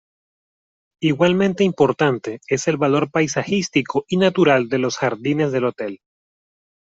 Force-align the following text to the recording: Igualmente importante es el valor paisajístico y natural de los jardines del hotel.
Igualmente 1.03 1.63
importante 1.63 2.39
es 2.47 2.67
el 2.67 2.77
valor 2.77 3.11
paisajístico 3.11 4.03
y 4.07 4.17
natural 4.17 4.67
de 4.67 4.79
los 4.79 4.97
jardines 4.97 5.51
del 5.51 5.65
hotel. 5.65 5.99